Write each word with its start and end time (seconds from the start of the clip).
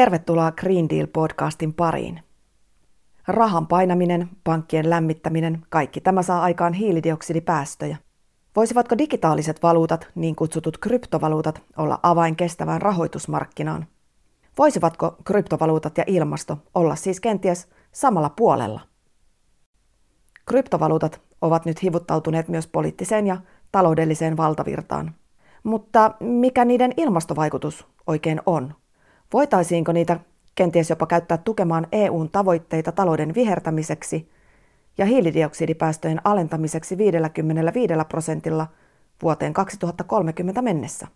Tervetuloa 0.00 0.52
Green 0.52 0.88
Deal-podcastin 0.90 1.72
pariin. 1.72 2.20
Rahan 3.28 3.66
painaminen, 3.66 4.28
pankkien 4.44 4.90
lämmittäminen, 4.90 5.62
kaikki 5.68 6.00
tämä 6.00 6.22
saa 6.22 6.42
aikaan 6.42 6.72
hiilidioksidipäästöjä. 6.72 7.96
Voisivatko 8.56 8.98
digitaaliset 8.98 9.62
valuutat, 9.62 10.08
niin 10.14 10.36
kutsutut 10.36 10.78
kryptovaluutat, 10.78 11.62
olla 11.76 12.00
avain 12.02 12.36
kestävään 12.36 12.82
rahoitusmarkkinaan? 12.82 13.86
Voisivatko 14.58 15.16
kryptovaluutat 15.24 15.98
ja 15.98 16.04
ilmasto 16.06 16.58
olla 16.74 16.96
siis 16.96 17.20
kenties 17.20 17.68
samalla 17.92 18.30
puolella? 18.30 18.80
Kryptovaluutat 20.46 21.20
ovat 21.40 21.64
nyt 21.64 21.82
hivuttautuneet 21.82 22.48
myös 22.48 22.66
poliittiseen 22.66 23.26
ja 23.26 23.36
taloudelliseen 23.72 24.36
valtavirtaan. 24.36 25.14
Mutta 25.62 26.14
mikä 26.20 26.64
niiden 26.64 26.92
ilmastovaikutus 26.96 27.86
oikein 28.06 28.40
on? 28.46 28.79
Voitaisiinko 29.32 29.92
niitä 29.92 30.20
kenties 30.54 30.90
jopa 30.90 31.06
käyttää 31.06 31.38
tukemaan 31.38 31.86
EUn 31.92 32.30
tavoitteita 32.30 32.92
talouden 32.92 33.34
vihertämiseksi 33.34 34.30
ja 34.98 35.06
hiilidioksidipäästöjen 35.06 36.20
alentamiseksi 36.24 36.98
55 36.98 37.94
prosentilla 38.08 38.66
vuoteen 39.22 39.52
2030 39.52 40.62
mennessä? 40.62 41.06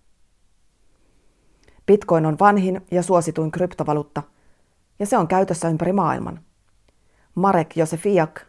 Bitcoin 1.86 2.26
on 2.26 2.36
vanhin 2.40 2.80
ja 2.90 3.02
suosituin 3.02 3.50
kryptovaluutta, 3.50 4.22
ja 4.98 5.06
se 5.06 5.18
on 5.18 5.28
käytössä 5.28 5.68
ympäri 5.68 5.92
maailman. 5.92 6.40
Marek 7.34 7.76
Josefiak, 7.76 8.40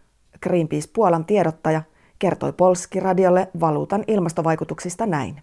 Greenpeace 0.44 0.90
Puolan 0.94 1.26
tiedottaja, 1.26 1.82
kertoi 2.20 2.54
Polski-radiolle 2.54 3.48
valuutan 3.60 4.04
ilmastovaikutuksista 4.08 5.06
näin. 5.06 5.42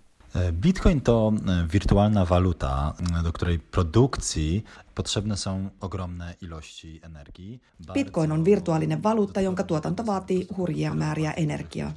Bitcoin 0.52 1.00
to 1.00 1.32
e, 1.32 1.66
wirtualna 1.72 2.24
waluta, 2.24 2.94
e, 3.20 3.22
do 3.22 3.32
której 3.32 3.58
produkcji 3.58 4.64
potrzebne 4.94 5.36
są 5.36 5.70
ogromne 5.80 6.34
ilości 6.40 7.00
energii. 7.02 7.60
Bitcoin 7.94 8.32
on 8.32 8.44
virtuaalinen 8.44 9.02
valuutta, 9.02 9.40
jonka 9.40 9.62
tuotanto 9.62 10.06
vaatii 10.06 10.46
hurjia 10.56 10.94
määriä 10.94 11.32
energiaa. 11.32 11.92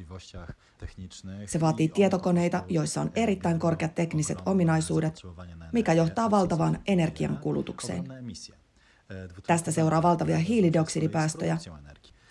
Se 1.46 1.60
vaatii 1.60 1.90
tietokoneita, 1.90 2.64
joissa 2.70 3.02
on 3.02 3.12
erittäin 3.16 3.60
korkeat 3.60 3.96
tekniset 3.96 4.38
ominaisuudet, 4.46 5.22
mikä 5.72 5.94
johtaa 5.94 6.32
valtavaan 6.32 6.80
energiankulutukseen. 6.88 8.04
Tästä 9.48 9.72
seuraa 9.72 10.02
valtavia 10.02 10.38
hiilidioksidipäästöjä, 10.38 11.58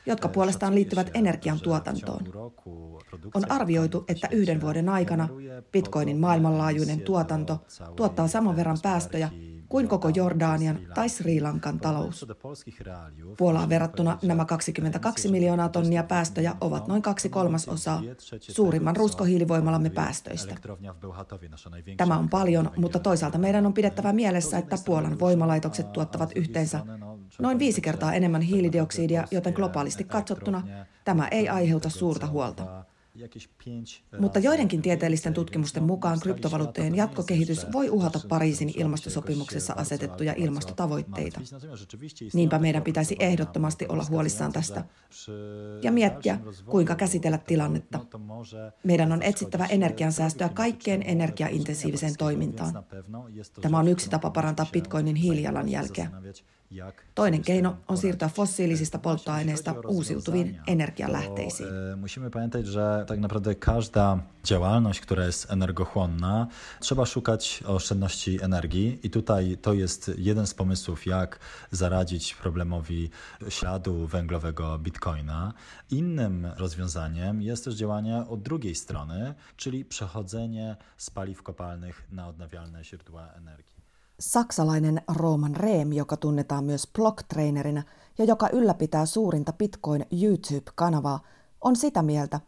jotka 0.06 0.28
puolestaan 0.28 0.74
liittyvät 0.74 1.10
energiantuotantoon. 1.14 2.20
On 3.34 3.50
arvioitu, 3.50 4.04
että 4.08 4.28
yhden 4.30 4.60
vuoden 4.60 4.88
aikana 4.88 5.28
bitcoinin 5.72 6.16
maailmanlaajuinen 6.16 7.00
tuotanto 7.00 7.64
tuottaa 7.96 8.28
saman 8.28 8.56
verran 8.56 8.78
päästöjä 8.82 9.30
kuin 9.68 9.88
koko 9.88 10.08
Jordanian 10.08 10.78
tai 10.94 11.08
Sri 11.08 11.40
Lankan 11.40 11.80
talous. 11.80 12.26
Puolaan 13.38 13.68
verrattuna 13.68 14.18
nämä 14.22 14.44
22 14.44 15.30
miljoonaa 15.30 15.68
tonnia 15.68 16.02
päästöjä 16.02 16.54
ovat 16.60 16.88
noin 16.88 17.02
kaksi 17.02 17.28
kolmasosaa 17.28 18.02
suurimman 18.40 18.96
ruskohiilivoimalamme 18.96 19.90
päästöistä. 19.90 20.54
Tämä 21.96 22.18
on 22.18 22.28
paljon, 22.28 22.70
mutta 22.76 22.98
toisaalta 22.98 23.38
meidän 23.38 23.66
on 23.66 23.74
pidettävä 23.74 24.12
mielessä, 24.12 24.58
että 24.58 24.76
Puolan 24.84 25.18
voimalaitokset 25.18 25.92
tuottavat 25.92 26.30
yhteensä 26.36 26.80
noin 27.38 27.58
viisi 27.58 27.80
kertaa 27.80 28.14
enemmän 28.14 28.42
hiilidioksidia, 28.42 29.24
joten 29.30 29.52
globaalisti 29.52 30.04
katsottuna 30.04 30.62
tämä 31.04 31.28
ei 31.28 31.48
aiheuta 31.48 31.90
suurta 31.90 32.26
huolta. 32.26 32.84
Mutta 34.18 34.38
joidenkin 34.38 34.82
tieteellisten 34.82 35.34
tutkimusten 35.34 35.82
mukaan 35.82 36.20
kryptovaluuttojen 36.20 36.94
jatkokehitys 36.94 37.66
voi 37.72 37.90
uhata 37.90 38.20
Pariisin 38.28 38.72
ilmastosopimuksessa 38.76 39.74
asetettuja 39.76 40.34
ilmastotavoitteita. 40.36 41.40
Niinpä 42.32 42.58
meidän 42.58 42.82
pitäisi 42.82 43.16
ehdottomasti 43.18 43.86
olla 43.88 44.06
huolissaan 44.10 44.52
tästä 44.52 44.84
ja 45.82 45.92
miettiä, 45.92 46.38
kuinka 46.64 46.94
käsitellä 46.94 47.38
tilannetta. 47.38 48.00
Meidän 48.84 49.12
on 49.12 49.22
etsittävä 49.22 49.66
energiansäästöä 49.66 50.48
kaikkeen 50.48 51.02
energiaintensiiviseen 51.06 52.16
toimintaan. 52.18 52.84
Tämä 53.60 53.78
on 53.78 53.88
yksi 53.88 54.10
tapa 54.10 54.30
parantaa 54.30 54.66
bitcoinin 54.72 55.16
hiilijalanjälkeä. 55.16 56.10
Toinen 57.14 57.42
keino 57.42 57.76
on 57.88 57.96
siirtyä 57.96 58.28
fossiilisista 58.28 58.98
polttoaineista 58.98 59.74
uusiutuviin 59.88 60.60
energialähteisiin. 60.66 61.68
Musimy 62.00 62.30
pamiętać, 62.30 62.66
że 62.66 63.03
tak 63.04 63.20
naprawdę 63.20 63.54
każda 63.54 64.18
działalność, 64.44 65.00
która 65.00 65.26
jest 65.26 65.50
energochłonna, 65.50 66.46
trzeba 66.80 67.06
szukać 67.06 67.62
oszczędności 67.66 68.42
energii 68.42 69.00
i 69.02 69.10
tutaj 69.10 69.56
to 69.62 69.72
jest 69.72 70.10
jeden 70.18 70.46
z 70.46 70.54
pomysłów, 70.54 71.06
jak 71.06 71.38
zaradzić 71.70 72.34
problemowi 72.34 73.10
śladu 73.48 74.06
węglowego 74.06 74.78
bitcoina. 74.78 75.52
Innym 75.90 76.46
rozwiązaniem 76.56 77.42
jest 77.42 77.64
też 77.64 77.74
działanie 77.74 78.24
od 78.28 78.42
drugiej 78.42 78.74
strony, 78.74 79.34
czyli 79.56 79.84
przechodzenie 79.84 80.76
z 80.96 81.10
paliw 81.10 81.42
kopalnych 81.42 82.02
na 82.12 82.28
odnawialne 82.28 82.84
źródła 82.84 83.28
energii. 83.36 83.74
Saksalainen 84.20 85.00
Roman 85.08 85.54
Rehm, 85.54 85.92
joka 85.92 86.16
tunnetaan 86.16 86.64
myös 86.64 86.86
blogtrainerina 86.86 87.82
ja 88.18 88.24
joka 88.24 88.48
ylläpitää 88.48 89.06
suurinta 89.06 89.52
Bitcoin 89.52 90.06
YouTube-kanavaa, 90.10 91.20
on 91.60 91.76
sitä 91.76 92.02
mieltä, 92.02 92.40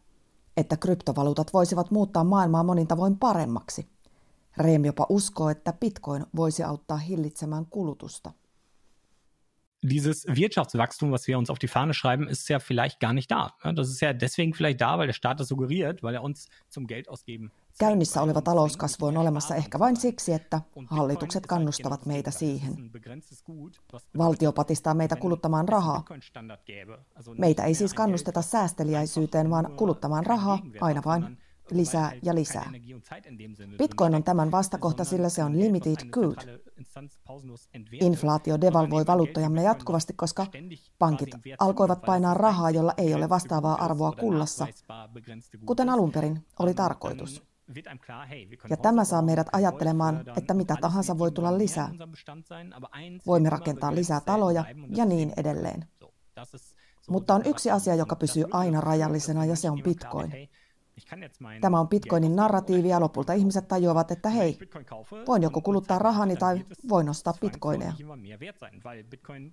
että 0.56 0.76
kryptovaluutat 0.76 1.52
voisivat 1.52 1.90
muuttaa 1.90 2.24
maailmaa 2.24 2.62
monin 2.62 2.86
tavoin 2.86 3.18
paremmaksi. 3.18 3.88
Rehm 4.56 4.84
jopa 4.84 5.06
uskoo, 5.08 5.48
että 5.48 5.72
Bitcoin 5.72 6.26
voisi 6.36 6.62
auttaa 6.62 6.96
hillitsemään 6.96 7.66
kulutusta. 7.66 8.32
dieses 9.82 10.26
Wirtschaftswachstum, 10.26 11.12
was 11.12 11.26
wir 11.28 11.38
uns 11.38 11.50
auf 11.50 11.58
die 11.58 11.68
Fahne 11.68 11.94
schreiben, 11.94 12.28
ist 12.28 12.48
ja 12.48 12.58
vielleicht 12.58 13.00
gar 13.00 13.12
nicht 13.12 13.30
da. 13.30 13.52
Das 13.62 13.88
ist 13.88 14.00
ja 14.00 14.12
deswegen 14.12 14.54
vielleicht 14.54 14.80
da, 14.80 14.98
weil 14.98 15.06
der 15.06 15.14
Staat 15.14 15.38
das 15.38 15.48
suggeriert, 15.48 16.02
weil 16.02 16.14
er 16.14 16.22
uns 16.22 16.48
zum 16.68 16.86
Geld 16.86 17.08
ausgeben 17.08 17.52
Käynnissä 17.78 18.22
oleva 18.22 18.40
talouskasvu 18.40 19.06
on 19.06 19.16
olemassa 19.16 19.54
ehkä 19.54 19.78
vain 19.78 19.96
siksi, 19.96 20.32
että 20.32 20.60
hallitukset 20.86 21.46
kannustavat 21.46 22.06
meitä 22.06 22.30
siihen. 22.30 22.90
Valtio 24.18 24.52
patistaa 24.52 24.94
meitä 24.94 25.16
kuluttamaan 25.16 25.68
rahaa. 25.68 26.04
Meitä 27.38 27.64
ei 27.64 27.74
siis 27.74 27.94
kannusteta 27.94 28.42
säästeliäisyyteen, 28.42 29.50
vaan 29.50 29.72
kuluttamaan 29.76 30.26
rahaa 30.26 30.58
aina 30.80 31.02
vain 31.04 31.38
lisää 31.70 32.12
ja 32.22 32.34
lisää. 32.34 32.70
Bitcoin 33.78 34.14
on 34.14 34.24
tämän 34.24 34.50
vastakohta, 34.50 35.04
sillä 35.04 35.28
se 35.28 35.44
on 35.44 35.58
limited 35.58 36.10
good. 36.10 36.36
Inflaatio 37.92 38.60
devalvoi 38.60 39.06
valuuttajamme 39.06 39.62
jatkuvasti, 39.62 40.12
koska 40.12 40.46
pankit 40.98 41.30
alkoivat 41.58 42.02
painaa 42.06 42.34
rahaa, 42.34 42.70
jolla 42.70 42.94
ei 42.96 43.14
ole 43.14 43.28
vastaavaa 43.28 43.84
arvoa 43.84 44.12
kullassa, 44.12 44.66
kuten 45.66 45.88
alun 45.88 46.12
perin 46.12 46.46
oli 46.58 46.74
tarkoitus. 46.74 47.55
Ja 48.70 48.76
tämä 48.76 49.04
saa 49.04 49.22
meidät 49.22 49.46
ajattelemaan, 49.52 50.24
että 50.36 50.54
mitä 50.54 50.76
tahansa 50.80 51.18
voi 51.18 51.32
tulla 51.32 51.58
lisää. 51.58 51.90
Voimme 53.26 53.50
rakentaa 53.50 53.94
lisää 53.94 54.20
taloja 54.20 54.64
ja 54.88 55.04
niin 55.04 55.32
edelleen. 55.36 55.84
Mutta 57.08 57.34
on 57.34 57.42
yksi 57.46 57.70
asia, 57.70 57.94
joka 57.94 58.16
pysyy 58.16 58.44
aina 58.50 58.80
rajallisena, 58.80 59.44
ja 59.44 59.56
se 59.56 59.70
on 59.70 59.82
bitcoin. 59.82 60.32
Tämä 61.60 61.80
on 61.80 61.88
Bitcoinin 61.88 62.36
narratiivi 62.36 62.88
ja 62.88 63.00
lopulta 63.00 63.32
ihmiset 63.32 63.68
tajuavat, 63.68 64.10
että 64.10 64.28
hei, 64.28 64.58
voin 65.26 65.42
joko 65.42 65.60
kuluttaa 65.60 65.98
rahani 65.98 66.36
tai 66.36 66.64
voin 66.88 67.08
ostaa 67.08 67.34
bitcoineja. 67.40 67.92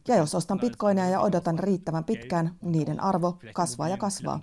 Ja 0.08 0.16
jos 0.16 0.36
ostan 0.36 0.60
bitcoineja 0.60 1.10
ja 1.10 1.20
odotan 1.20 1.60
riittävän 1.60 2.04
pitkään, 2.04 2.56
niiden 2.62 3.00
arvo 3.00 3.40
kasvaa 3.54 3.90
ja 3.90 3.98
kasvaa. 3.98 4.40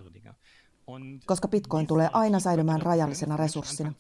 Koska 1.26 1.48
bitcoin 1.48 1.86
tulee 1.86 2.10
aina 2.12 2.40
säilymään 2.40 2.82
rajallisena 2.82 3.36
resurssina. 3.36 3.92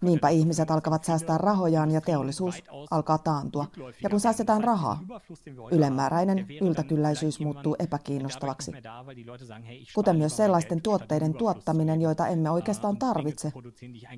Niinpä 0.00 0.28
ihmiset 0.28 0.70
alkavat 0.70 1.04
säästää 1.04 1.38
rahojaan 1.38 1.90
ja 1.90 2.00
teollisuus 2.00 2.62
alkaa 2.90 3.18
taantua. 3.18 3.66
Ja 4.02 4.10
kun 4.10 4.20
säästetään 4.20 4.64
rahaa, 4.64 5.00
ylemmääräinen 5.70 6.46
yltäkylläisyys 6.60 7.40
muuttuu 7.40 7.76
epäkiinnostavaksi. 7.78 8.72
Kuten 9.94 10.16
myös 10.16 10.36
sellaisten 10.36 10.82
tuotteiden 10.82 11.34
tuottaminen, 11.34 12.00
joita 12.00 12.26
emme 12.26 12.50
oikeastaan 12.50 12.96
tarvitse, 12.96 13.52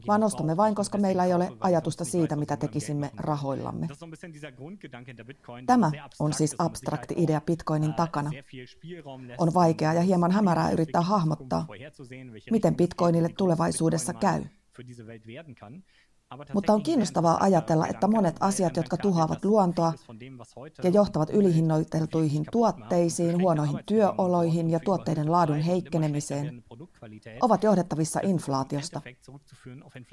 vaan 0.06 0.24
ostamme 0.24 0.56
vain, 0.56 0.74
koska 0.74 0.98
meillä 0.98 1.24
ei 1.24 1.34
ole 1.34 1.52
ajatusta 1.60 2.04
siitä, 2.04 2.36
mitä 2.36 2.56
tekisimme 2.56 3.10
rahoillamme. 3.16 3.88
Tämä 5.66 5.90
on 6.18 6.32
siis 6.32 6.54
abstrakti 6.58 7.14
idea 7.18 7.40
Bitcoinin 7.40 7.94
takana. 7.94 8.30
On 9.38 9.54
vaikeaa 9.54 9.94
ja 9.94 10.02
hieman 10.02 10.30
hämärää 10.30 10.70
yrittää 10.70 11.02
hahmottaa, 11.02 11.66
miten 12.50 12.76
Bitcoinille 12.76 13.28
tulevaisuudessa 13.28 14.14
käy. 14.14 14.44
Mutta 16.54 16.72
on 16.72 16.82
kiinnostavaa 16.82 17.38
ajatella, 17.40 17.86
että 17.86 18.08
monet 18.08 18.36
asiat, 18.40 18.76
jotka 18.76 18.96
tuhoavat 18.96 19.44
luontoa 19.44 19.92
ja 20.82 20.90
johtavat 20.90 21.30
ylihinnoiteltuihin 21.30 22.44
tuotteisiin, 22.52 23.42
huonoihin 23.42 23.78
työoloihin 23.86 24.70
ja 24.70 24.80
tuotteiden 24.80 25.32
laadun 25.32 25.60
heikkenemiseen, 25.60 26.64
ovat 27.40 27.62
johdettavissa 27.62 28.20
inflaatiosta. 28.22 29.00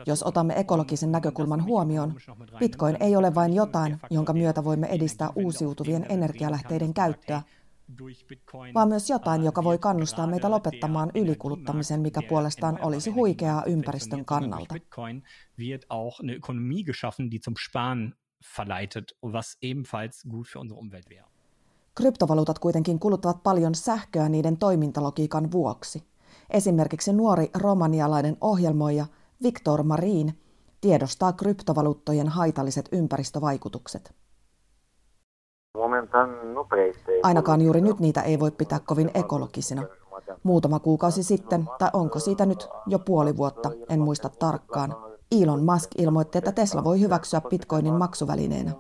Jos 0.06 0.23
otamme 0.23 0.59
ekologisen 0.59 1.12
näkökulman 1.12 1.63
huomioon, 1.63 2.13
bitcoin 2.59 2.97
ei 3.00 3.15
ole 3.15 3.35
vain 3.35 3.53
jotain, 3.53 4.00
jonka 4.09 4.33
myötä 4.33 4.63
voimme 4.63 4.88
edistää 4.88 5.29
uusiutuvien 5.35 6.06
energialähteiden 6.09 6.94
käyttöä, 6.94 7.41
vaan 8.74 8.88
myös 8.88 9.10
jotain, 9.10 9.44
joka 9.44 9.64
voi 9.64 9.78
kannustaa 9.78 10.28
meitä 10.28 10.52
lopettamaan 10.52 11.12
ylikuluttamisen, 11.16 12.02
mikä 12.02 12.22
puolestaan 12.30 12.80
olisi 12.82 13.10
huikeaa 13.10 13.64
ympäristön 13.66 14.26
kannalta. 14.26 14.76
Kryptovaluutat 21.96 22.60
kuitenkin 22.60 23.00
kuluttavat 23.00 23.44
paljon 23.44 23.76
sähköä 23.76 24.30
niiden 24.30 24.58
toimintalogiikan 24.58 25.52
vuoksi. 25.52 26.04
Esimerkiksi 26.50 27.14
nuori 27.14 27.50
romanialainen 27.54 28.38
ohjelmoija 28.42 29.06
Viktor 29.44 29.84
Marin 29.84 30.40
tiedostaa 30.82 31.34
kryptovaluuttojen 31.34 32.28
haitalliset 32.28 32.90
ympäristövaikutukset. 32.92 34.14
Ainakaan 37.24 37.62
juuri 37.62 37.81
nyt 37.81 38.00
niitä 38.00 38.22
ei 38.22 38.39
voi 38.39 38.51
pitää 38.51 38.80
kovin 38.80 39.12
ekologisina. 39.13 39.83
Muutama 40.44 40.80
kuukausi 40.80 41.24
sitten, 41.24 41.69
tai 41.80 41.89
onko 41.94 42.19
siitä 42.19 42.45
nyt 42.45 42.68
jo 42.88 43.00
puoli 43.00 43.38
vuotta, 43.38 43.72
en 43.89 44.01
muista 44.01 44.30
tarkkaan, 44.30 44.95
Elon 45.42 45.63
Musk 45.63 45.89
ilmoitti, 45.98 46.38
että 46.38 46.51
Tesla 46.51 46.83
voi 46.83 47.00
hyväksyä 47.00 47.42
bitcoinin 47.42 47.94
maksuvälineenä. 47.94 48.72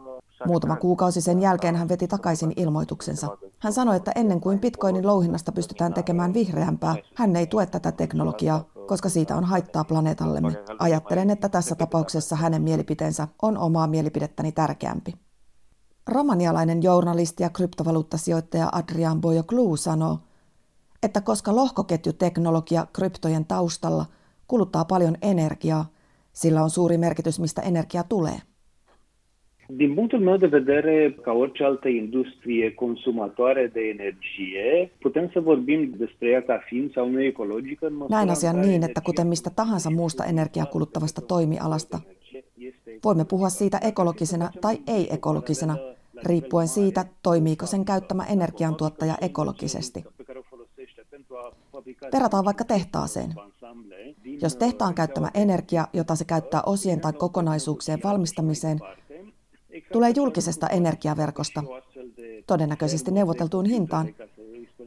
Muutama 0.45 0.75
kuukausi 0.75 1.21
sen 1.21 1.41
jälkeen 1.41 1.75
hän 1.75 1.89
veti 1.89 2.07
takaisin 2.07 2.53
ilmoituksensa. 2.55 3.37
Hän 3.59 3.73
sanoi, 3.73 3.95
että 3.95 4.11
ennen 4.15 4.41
kuin 4.41 4.59
bitcoinin 4.59 5.07
louhinnasta 5.07 5.51
pystytään 5.51 5.93
tekemään 5.93 6.33
vihreämpää, 6.33 6.95
hän 7.15 7.35
ei 7.35 7.47
tue 7.47 7.65
tätä 7.65 7.91
teknologiaa, 7.91 8.63
koska 8.87 9.09
siitä 9.09 9.35
on 9.35 9.43
haittaa 9.43 9.83
planeetallemme. 9.83 10.63
Ajattelen, 10.79 11.29
että 11.29 11.49
tässä 11.49 11.75
tapauksessa 11.75 12.35
hänen 12.35 12.61
mielipiteensä 12.61 13.27
on 13.41 13.57
omaa 13.57 13.87
mielipidettäni 13.87 14.51
tärkeämpi. 14.51 15.13
Romanialainen 16.07 16.83
journalisti 16.83 17.43
ja 17.43 17.49
kryptovaluuttasijoittaja 17.49 18.69
Adrian 18.71 19.21
Boyoclou 19.21 19.77
sanoo, 19.77 20.17
että 21.03 21.21
koska 21.21 21.55
lohkoketjuteknologia 21.55 22.87
kryptojen 22.93 23.45
taustalla 23.45 24.05
kuluttaa 24.47 24.85
paljon 24.85 25.15
energiaa, 25.21 25.85
sillä 26.33 26.63
on 26.63 26.69
suuri 26.69 26.97
merkitys, 26.97 27.39
mistä 27.39 27.61
energia 27.61 28.03
tulee. 28.03 28.37
Din 29.79 29.95
punctul 29.95 30.19
meu 30.19 30.41
de 30.41 30.51
vedere, 30.51 31.11
ca 31.11 31.31
orice 31.31 31.63
altă 31.63 31.89
industrie 31.89 32.71
consumatoare 32.71 33.71
de 33.73 33.89
energie, 33.89 34.91
putem 35.01 35.29
să 35.33 35.39
vorbim 35.41 35.93
despre 35.97 36.29
ea 36.29 36.41
ca 36.41 36.59
fiind 36.69 36.91
sau 36.93 37.09
nu 37.09 37.21
ecologică. 37.23 37.91
Näin 38.09 38.29
asian 38.29 38.61
niin, 38.61 38.83
että 38.83 39.01
kuten 39.01 39.27
mistä 39.27 39.49
tahansa 39.49 39.89
muusta 39.89 40.25
energiaa 40.25 40.65
kuluttavasta 40.65 41.21
toimialasta, 41.21 41.99
voimme 43.03 43.25
puhua 43.25 43.49
siitä 43.49 43.77
ekologisena 43.77 44.49
tai 44.61 44.77
ei-ekologisena, 44.87 45.77
riippuen 46.23 46.67
siitä, 46.67 47.05
toimiiko 47.23 47.65
sen 47.65 47.85
käyttämä 47.85 48.23
energiantuottaja 48.23 49.17
ekologisesti. 49.21 50.03
Verrataan 52.13 52.45
vaikka 52.45 52.63
tehtaaseen. 52.63 53.33
Jos 54.41 54.55
tehtaan 54.55 54.93
käyttämä 54.93 55.31
energia, 55.33 55.87
jota 55.93 56.15
se 56.15 56.25
käyttää 56.25 56.61
osien 56.65 57.01
tai 57.01 57.13
kokonaisuuksien 57.13 57.99
valmistamiseen, 58.03 58.79
tulee 59.93 60.11
julkisesta 60.15 60.67
energiaverkosta, 60.67 61.63
todennäköisesti 62.47 63.11
neuvoteltuun 63.11 63.65
hintaan. 63.65 64.15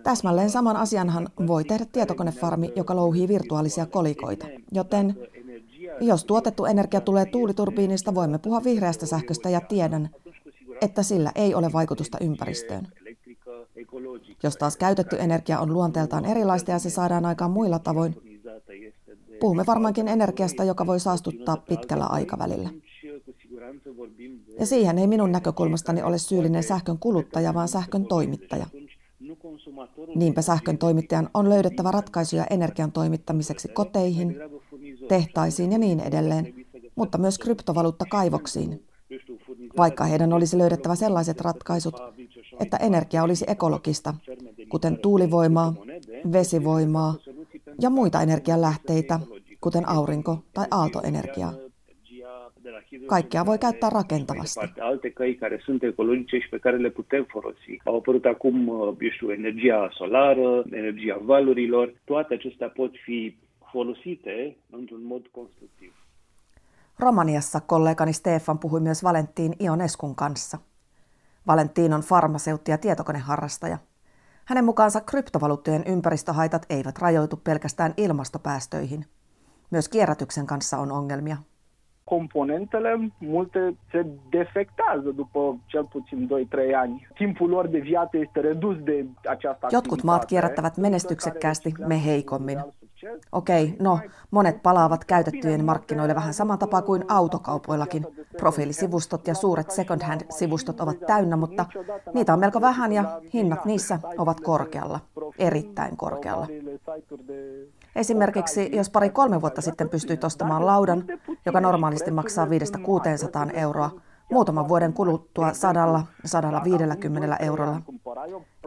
Täsmälleen 0.02 0.50
saman 0.50 0.76
asianhan 0.76 1.28
voi 1.46 1.64
tehdä 1.64 1.86
tietokonefarmi, 1.92 2.72
joka 2.76 2.96
louhii 2.96 3.28
virtuaalisia 3.28 3.86
kolikoita. 3.86 4.46
Joten 4.72 5.16
jos 6.00 6.24
tuotettu 6.24 6.64
energia 6.64 7.00
tulee 7.00 7.26
tuuliturbiinista, 7.26 8.14
voimme 8.14 8.38
puhua 8.38 8.64
vihreästä 8.64 9.06
sähköstä 9.06 9.48
ja 9.48 9.60
tiedän, 9.60 10.10
että 10.80 11.02
sillä 11.02 11.32
ei 11.34 11.54
ole 11.54 11.72
vaikutusta 11.72 12.18
ympäristöön. 12.20 12.88
Jos 14.42 14.56
taas 14.56 14.76
käytetty 14.76 15.16
energia 15.18 15.60
on 15.60 15.72
luonteeltaan 15.72 16.24
erilaista 16.24 16.70
ja 16.70 16.78
se 16.78 16.90
saadaan 16.90 17.24
aikaan 17.24 17.50
muilla 17.50 17.78
tavoin, 17.78 18.16
puhumme 19.40 19.64
varmaankin 19.66 20.08
energiasta, 20.08 20.64
joka 20.64 20.86
voi 20.86 21.00
saastuttaa 21.00 21.56
pitkällä 21.56 22.06
aikavälillä. 22.06 22.70
Ja 24.58 24.66
siihen 24.66 24.98
ei 24.98 25.06
minun 25.06 25.32
näkökulmastani 25.32 26.02
ole 26.02 26.18
syyllinen 26.18 26.62
sähkön 26.62 26.98
kuluttaja, 26.98 27.54
vaan 27.54 27.68
sähkön 27.68 28.06
toimittaja. 28.06 28.66
Niinpä 30.14 30.42
sähkön 30.42 30.78
toimittajan 30.78 31.30
on 31.34 31.48
löydettävä 31.48 31.90
ratkaisuja 31.90 32.46
energian 32.50 32.92
toimittamiseksi 32.92 33.68
koteihin, 33.68 34.36
tehtaisiin 35.08 35.72
ja 35.72 35.78
niin 35.78 36.00
edelleen, 36.00 36.54
mutta 36.94 37.18
myös 37.18 37.38
kryptovaluuttakaivoksiin, 37.38 38.87
vaikka 39.78 40.04
heidän 40.04 40.32
olisi 40.32 40.58
löydettävä 40.58 40.94
sellaiset 40.94 41.40
ratkaisut, 41.40 41.94
että 42.60 42.76
energia 42.76 43.22
olisi 43.22 43.44
ekologista, 43.48 44.14
kuten 44.68 44.98
tuulivoimaa, 44.98 45.74
vesivoimaa 46.32 47.14
ja 47.80 47.90
muita 47.90 48.22
energialähteitä, 48.22 49.20
kuten 49.60 49.88
aurinko- 49.88 50.38
tai 50.54 50.66
aaltoenergiaa. 50.70 51.52
Kaikkea 53.06 53.46
voi 53.46 53.58
käyttää 53.58 53.90
rakentavasti. 53.90 54.60
Romaniassa 66.98 67.60
kollegani 67.60 68.12
Stefan 68.12 68.58
puhui 68.58 68.80
myös 68.80 69.04
Valentiin 69.04 69.52
Ioneskun 69.60 70.14
kanssa. 70.14 70.58
Valentin 71.46 71.94
on 71.94 72.00
farmaseutti 72.00 72.70
ja 72.70 72.78
tietokoneharrastaja. 72.78 73.78
Hänen 74.44 74.64
mukaansa 74.64 75.00
kryptovaluuttojen 75.00 75.84
ympäristöhaitat 75.86 76.66
eivät 76.70 76.98
rajoitu 76.98 77.36
pelkästään 77.36 77.94
ilmastopäästöihin. 77.96 79.04
Myös 79.70 79.88
kierrätyksen 79.88 80.46
kanssa 80.46 80.78
on 80.78 80.92
ongelmia. 80.92 81.36
componentele, 82.08 82.98
multe 83.20 83.74
se 83.92 84.06
defectează 84.32 85.10
după 85.16 85.56
cel 85.66 85.84
puțin 85.84 86.28
2-3 86.28 86.74
ani. 86.82 87.08
Timpul 87.14 87.48
lor 87.48 87.66
de 87.66 87.78
viață 87.78 88.16
este 88.16 88.40
redus 88.40 88.76
de 88.84 89.06
această 89.24 89.66
Jotkut 89.70 90.02
maat 90.02 90.24
kierrättävät 90.24 90.76
menestyksekkäästi, 90.76 91.74
me 91.86 92.04
heikommin. 92.04 92.58
Okei, 93.32 93.76
no 93.80 94.00
monet 94.30 94.62
palaavat 94.62 95.04
käytettyjen 95.04 95.64
markkinoille 95.64 96.14
vähän 96.14 96.34
saman 96.34 96.58
tapaa 96.58 96.82
kuin 96.82 97.04
autokaupoillakin. 97.08 98.06
Profiilisivustot 98.38 99.26
ja 99.26 99.34
suuret 99.34 99.70
second 99.70 100.02
hand-sivustot 100.02 100.80
ovat 100.80 100.96
täynnä, 101.06 101.36
mutta 101.36 101.66
niitä 102.14 102.32
on 102.32 102.40
melko 102.40 102.60
vähän 102.60 102.92
ja 102.92 103.20
hinnat 103.34 103.64
niissä 103.64 103.98
ovat 104.18 104.40
korkealla, 104.40 105.00
erittäin 105.38 105.96
korkealla. 105.96 106.46
Esimerkiksi 107.96 108.76
jos 108.76 108.90
pari-kolme 108.90 109.40
vuotta 109.40 109.60
sitten 109.60 109.88
pystyit 109.88 110.24
ostamaan 110.24 110.66
laudan, 110.66 111.04
joka 111.46 111.60
normaalisti 111.60 112.10
maksaa 112.10 112.46
500-600 112.46 112.48
euroa, 113.56 113.90
muutaman 114.30 114.68
vuoden 114.68 114.92
kuluttua 114.92 115.50
100-150 115.50 115.52
eurolla. 117.40 117.80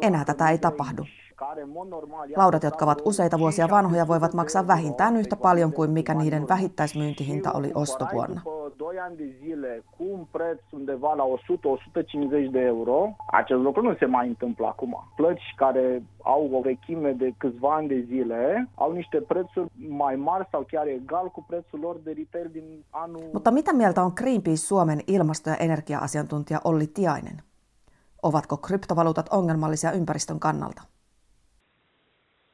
Enää 0.02 0.26
tätä 0.26 0.50
ei 0.50 0.58
tapahdu. 0.58 1.06
Laudat, 2.36 2.64
jotka 2.64 2.86
ovat 2.86 3.02
useita 3.06 3.40
vuosia 3.40 3.70
vanhoja, 3.70 4.08
voivat 4.08 4.34
maksaa 4.34 4.68
vähintään 4.68 5.18
yhtä 5.18 5.36
paljon 5.36 5.74
kuin 5.74 5.92
mikä 5.92 6.14
niiden 6.14 6.48
vähittäismyyntihinta 6.48 7.52
oli 7.52 7.72
ostovuonna. 7.76 8.42
Acest 13.32 13.62
lucru 13.62 13.82
nu 13.82 13.96
se 14.00 14.08
mai 14.08 14.28
întâmplă 14.28 14.68
acum. 14.68 14.96
Plăci 15.16 15.54
care 15.58 16.04
au 16.24 16.56
o 16.56 16.62
vechime 16.62 17.14
de 17.14 17.34
câțiva 17.38 17.76
ani 17.76 17.88
de 17.88 18.06
zile 18.08 18.68
au 18.76 18.92
niște 18.92 19.22
prețuri 19.22 19.70
mai 19.90 20.16
mari 20.16 20.48
sau 20.52 20.66
chiar 20.72 20.88
egal 20.88 21.30
cu 21.30 21.46
prețul 21.48 21.80
lor 21.80 21.96
de 22.04 22.12
retail 22.12 22.50
din 22.52 22.86
anul... 22.90 23.30
Mutta 23.34 23.52
mitä 23.52 23.74
mieltä 23.74 24.04
on 24.04 24.12
Greenpeace 24.16 24.62
Suomen 24.62 25.00
ilmasto- 25.08 25.50
ja 25.50 25.56
energia-asiantuntija 25.56 26.62
Olli 26.64 26.88
Tiainen? 26.88 27.42
Ovatko 28.24 28.58
kryptovaluutat 28.58 29.30
ongelmallisia 29.30 29.92
ympäristön 29.92 30.40
kannalta? 30.40 30.82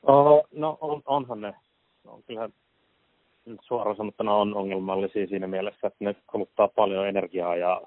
Oh, 0.08 0.48
no 0.52 0.78
on, 0.82 1.02
onhan 1.06 1.42
ne. 1.42 1.54
No, 2.04 2.20
kyllähän 2.28 2.54
nyt 3.46 3.60
suoraan 3.64 3.96
sanottuna 3.96 4.36
on 4.36 4.56
ongelmallisia 4.56 5.28
siinä 5.28 5.48
mielessä, 5.48 5.88
että 5.88 6.04
ne 6.04 6.16
kuluttaa 6.28 6.68
paljon 6.68 7.08
energiaa 7.08 7.56
ja 7.56 7.82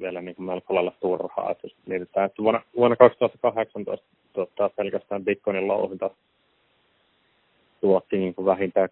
vielä 0.00 0.22
niin 0.22 0.34
kuin 0.34 0.46
melko 0.46 0.74
lailla 0.74 0.92
turhaa. 1.00 1.50
Että 1.50 1.66
jos 1.66 1.76
mietitään, 1.86 2.26
että 2.26 2.42
vuonna, 2.42 2.62
vuonna 2.76 2.96
2018 2.96 4.06
tuottaa 4.32 4.68
pelkästään 4.68 5.24
Bitcoinin 5.24 5.68
louhinta 5.68 6.10
tuotti 7.80 8.18
niin 8.18 8.34
kuin 8.34 8.46
vähintään 8.46 8.88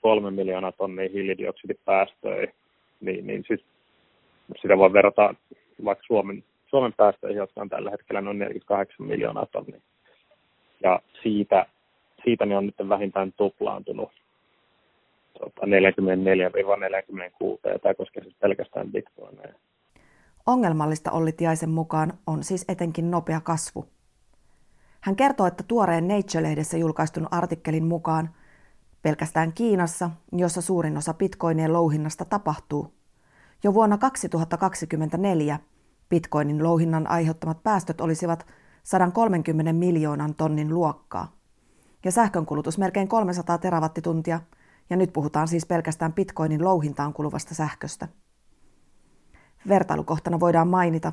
kolme 0.00 0.30
miljoonaa 0.30 0.72
tonnia 0.72 1.08
hiilidioksidipäästöjä, 1.12 2.52
niin, 3.00 3.26
niin 3.26 3.44
siis 3.48 3.64
sitä 4.62 4.78
voi 4.78 4.92
verrata 4.92 5.34
vaikka 5.84 6.04
Suomen, 6.06 6.44
Suomen 6.66 6.92
päästöihin, 6.96 7.36
jotka 7.36 7.60
on 7.60 7.68
tällä 7.68 7.90
hetkellä 7.90 8.20
noin 8.20 8.38
48 8.38 9.06
miljoonaa 9.06 9.46
tonnia. 9.46 9.80
Ja 10.82 11.00
siitä, 11.22 11.66
siitä 12.24 12.46
ne 12.46 12.56
on 12.56 12.66
nyt 12.66 12.88
vähintään 12.88 13.32
tuplaantunut 13.32 14.10
44-46, 15.40 15.44
ja 17.64 17.78
tämä 17.78 17.94
koskee 17.94 18.22
siis 18.22 18.36
pelkästään 18.40 18.92
bitcoineja. 18.92 19.54
Ongelmallista 20.46 21.10
Olli 21.10 21.32
Tiaisen 21.32 21.70
mukaan 21.70 22.12
on 22.26 22.42
siis 22.42 22.64
etenkin 22.68 23.10
nopea 23.10 23.40
kasvu. 23.40 23.84
Hän 25.00 25.16
kertoo, 25.16 25.46
että 25.46 25.64
tuoreen 25.68 26.08
Nature-lehdessä 26.08 26.78
julkaistun 26.78 27.28
artikkelin 27.30 27.84
mukaan 27.84 28.30
pelkästään 29.02 29.52
Kiinassa, 29.52 30.10
jossa 30.32 30.62
suurin 30.62 30.96
osa 30.96 31.14
bitcoinien 31.14 31.72
louhinnasta 31.72 32.24
tapahtuu, 32.24 32.94
jo 33.64 33.74
vuonna 33.74 33.98
2024 33.98 35.58
bitcoinin 36.08 36.62
louhinnan 36.62 37.06
aiheuttamat 37.06 37.62
päästöt 37.62 38.00
olisivat 38.00 38.46
130 38.82 39.72
miljoonan 39.72 40.34
tonnin 40.34 40.74
luokkaa 40.74 41.32
ja 42.04 42.12
sähkönkulutus 42.12 42.78
melkein 42.78 43.08
300 43.08 43.58
terawattituntia, 43.58 44.40
ja 44.90 44.96
nyt 44.96 45.12
puhutaan 45.12 45.48
siis 45.48 45.66
pelkästään 45.66 46.12
bitcoinin 46.12 46.64
louhintaan 46.64 47.12
kuluvasta 47.12 47.54
sähköstä. 47.54 48.08
Vertailukohtana 49.68 50.40
voidaan 50.40 50.68
mainita, 50.68 51.12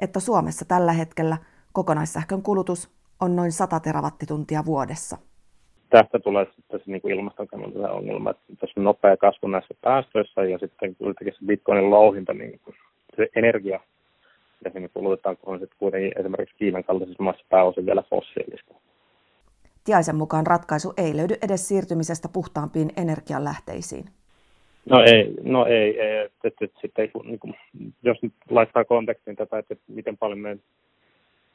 että 0.00 0.20
Suomessa 0.20 0.64
tällä 0.64 0.92
hetkellä 0.92 1.36
kokonaissähkön 1.72 2.42
kulutus 2.42 2.90
on 3.20 3.36
noin 3.36 3.52
100 3.52 3.80
terawattituntia 3.80 4.64
vuodessa. 4.64 5.18
Tästä 5.90 6.18
tulee 6.18 6.46
sitten 6.56 6.80
se 6.80 6.90
niin 6.90 7.10
ilmaston 7.18 7.46
kannalta 7.46 7.92
ongelma, 7.92 8.30
että 8.30 8.42
tässä 8.60 8.80
on 8.80 8.84
nopea 8.84 9.16
kasvu 9.16 9.48
näissä 9.48 9.74
päästöissä 9.80 10.44
ja 10.44 10.58
sitten 10.58 10.96
kuitenkin 10.96 11.34
se 11.38 11.46
bitcoinin 11.46 11.90
louhinta, 11.90 12.34
niin 12.34 12.60
se 13.16 13.28
energia, 13.36 13.80
ja 14.64 14.70
sinne 14.70 14.88
kulutetaan, 14.88 15.36
kun 15.36 15.54
on 15.54 15.60
sitten 15.60 15.78
kuitenkin 15.78 16.12
esimerkiksi 16.16 16.56
Kiinan 16.58 16.84
kaltaisessa 16.84 17.22
maassa 17.22 17.44
pääosin 17.48 17.86
vielä 17.86 18.02
fossiilista. 18.10 18.74
Tiaisen 19.84 20.16
mukaan 20.16 20.46
ratkaisu 20.46 20.92
ei 20.96 21.16
löydy 21.16 21.34
edes 21.42 21.68
siirtymisestä 21.68 22.28
puhtaampiin 22.32 22.90
energianlähteisiin. 22.96 24.04
No 24.90 25.02
ei, 25.02 25.34
no 25.42 25.66
ei, 25.66 26.00
ei 26.00 26.24
että, 26.24 26.48
että, 26.48 26.64
että 26.64 26.80
sitten, 26.80 27.10
niin 27.24 27.38
kuin, 27.38 27.54
jos 28.02 28.22
nyt 28.22 28.32
laittaa 28.50 28.84
kontekstiin 28.84 29.36
tätä, 29.36 29.58
että, 29.58 29.74
että 29.74 29.84
miten 29.88 30.16
paljon 30.16 30.38
meidän 30.38 30.60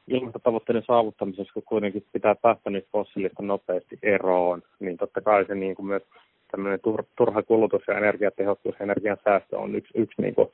ilmastotavoitteiden 0.08 0.84
saavuttamisessa, 0.88 1.54
kun 1.54 1.64
kuitenkin 1.64 2.06
pitää 2.14 2.36
päästä 2.36 2.70
niistä 2.70 2.90
fossiilista 2.92 3.44
nopeasti 3.44 4.00
eroon, 4.04 4.64
niin 4.80 4.98
totta 4.98 5.22
kai 5.22 5.46
se 5.46 5.56
niin 5.56 5.76
kuin 5.76 5.86
myös 5.86 6.04
tämmöinen 6.52 6.80
tur, 6.80 7.04
turha 7.16 7.44
kulutus 7.44 7.82
ja 7.88 7.98
energiatehokkuus 7.98 8.76
ja 8.80 8.84
energian 8.84 9.18
säästö 9.24 9.58
on 9.58 9.76
yksi, 9.76 9.94
yksi, 9.96 10.22
niin 10.22 10.36
kuin, 10.36 10.48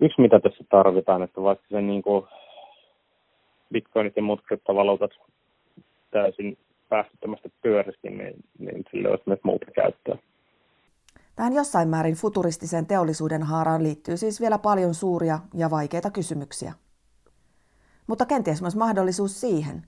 yksi 0.00 0.20
mitä 0.20 0.40
tässä 0.40 0.64
tarvitaan, 0.70 1.22
että 1.22 1.42
vaikka 1.42 1.66
se 1.70 1.80
niin 1.80 2.02
kuin 2.02 2.26
bitcoinit 3.72 4.16
ja 4.16 4.22
muut 4.22 4.42
kryptovaluutat 4.46 5.10
täysin 6.10 6.58
päästöttömästi 6.88 7.52
pyörisikin, 7.62 8.18
niin, 8.18 8.34
niin 8.58 8.84
sille 8.90 9.10
olisi 9.10 9.24
myös 9.26 9.40
muuta 9.42 9.66
käyttöä. 9.74 10.18
Tähän 11.36 11.52
jossain 11.52 11.88
määrin 11.88 12.14
futuristiseen 12.14 12.86
teollisuuden 12.86 13.42
haaraan 13.42 13.82
liittyy 13.82 14.16
siis 14.16 14.40
vielä 14.40 14.58
paljon 14.58 14.94
suuria 14.94 15.38
ja 15.54 15.70
vaikeita 15.70 16.10
kysymyksiä. 16.10 16.72
Mutta 18.06 18.26
kenties 18.26 18.62
myös 18.62 18.76
mahdollisuus 18.76 19.40
siihen, 19.40 19.82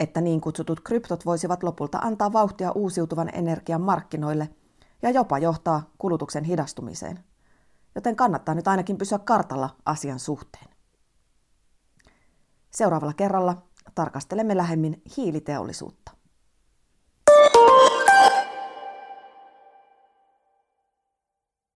että 0.00 0.20
niin 0.20 0.40
kutsutut 0.40 0.80
kryptot 0.80 1.26
voisivat 1.26 1.62
lopulta 1.62 1.98
antaa 1.98 2.32
vauhtia 2.32 2.72
uusiutuvan 2.72 3.30
energian 3.34 3.80
markkinoille 3.80 4.48
ja 5.02 5.10
jopa 5.10 5.38
johtaa 5.38 5.82
kulutuksen 5.98 6.44
hidastumiseen. 6.44 7.18
Joten 7.94 8.16
kannattaa 8.16 8.54
nyt 8.54 8.68
ainakin 8.68 8.98
pysyä 8.98 9.18
kartalla 9.18 9.76
asian 9.86 10.18
suhteen. 10.18 10.68
Seuraavalla 12.70 13.14
kerralla 13.14 13.62
tarkastelemme 13.94 14.56
lähemmin 14.56 15.02
hiiliteollisuutta. 15.16 16.12